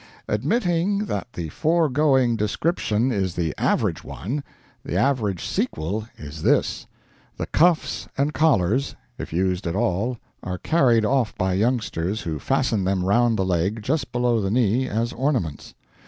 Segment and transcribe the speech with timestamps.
[0.27, 4.43] "Admitting that the foregoing description is the average one,
[4.83, 6.87] the average sequel is this:
[7.37, 12.83] The cuffs and collars, if used at all, are carried off by youngsters, who fasten
[12.83, 15.75] them round the leg, just below the knee, as ornaments.